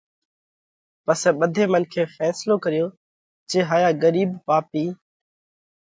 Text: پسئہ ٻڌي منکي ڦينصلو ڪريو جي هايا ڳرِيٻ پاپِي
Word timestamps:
پسئہ 1.05 1.29
ٻڌي 1.39 1.63
منکي 1.73 2.03
ڦينصلو 2.15 2.55
ڪريو 2.63 2.85
جي 3.49 3.59
هايا 3.69 3.89
ڳرِيٻ 4.01 4.29
پاپِي 4.47 4.85